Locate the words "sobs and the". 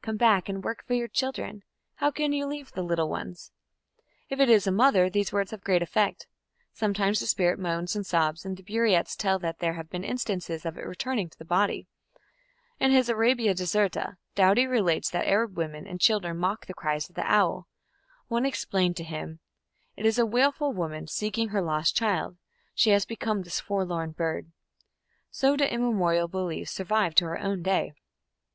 8.06-8.62